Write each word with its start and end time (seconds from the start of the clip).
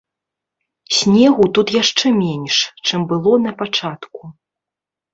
Снегу 0.99 1.45
тут 1.59 1.67
яшчэ 1.83 2.07
менш, 2.23 2.57
чым 2.87 3.07
было 3.15 3.33
напачатку. 3.47 4.35